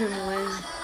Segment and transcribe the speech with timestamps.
[0.00, 0.77] 我们。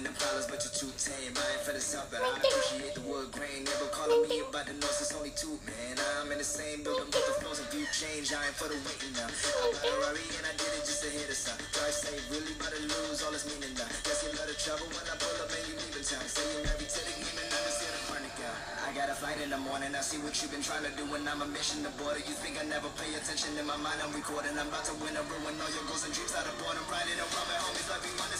[0.00, 1.36] in the problems, but you're too tame.
[1.36, 2.24] I ain't finna stop it.
[2.24, 3.68] I appreciate the wood grain.
[3.68, 5.60] Never call me about the noise, it's only two.
[5.68, 8.32] Man, I'm in the same building, but the flows and view change.
[8.32, 9.28] I ain't for the waiting now.
[9.28, 11.60] I got a worry, and I did it just to hit a up.
[11.76, 13.88] Drive safe, really about to lose all this meaning now.
[14.08, 16.24] Guess you're love of trouble when I pull up and you leaving town.
[16.24, 18.58] Say you're married to the game and never see the chronic out.
[18.88, 21.04] I got a flight in the morning, I see what you've been trying to do
[21.12, 22.24] when I'm a mission to border.
[22.24, 24.56] You think I never pay attention in my mind, I'm recording.
[24.56, 26.88] I'm about to win a ruin all your goals and dreams out of boredom.
[26.88, 28.39] Riding around my homies like we want to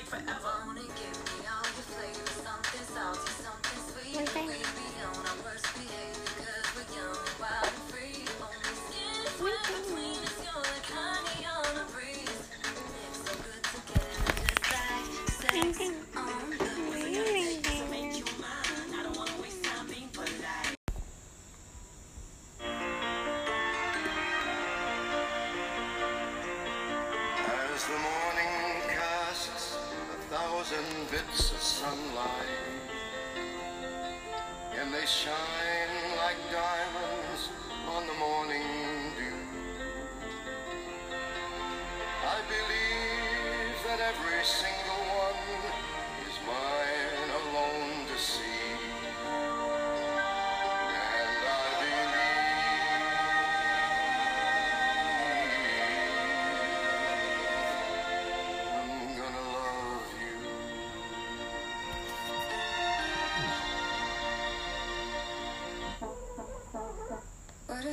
[0.00, 0.39] like forever.
[30.40, 32.56] thousand bits of sunlight
[34.80, 37.50] and they shine like diamonds
[37.94, 38.62] on the morning
[39.18, 39.40] dew.
[42.34, 44.99] I believe that every single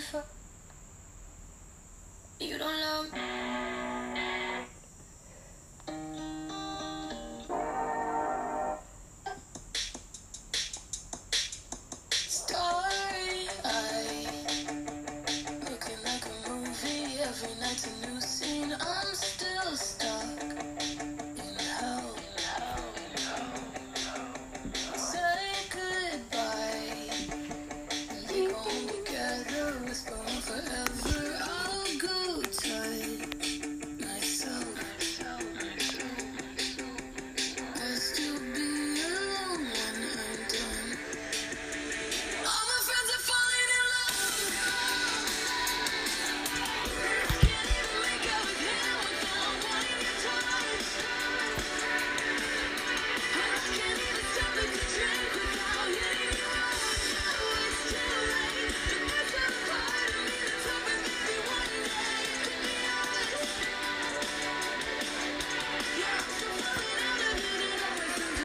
[0.09, 0.23] 说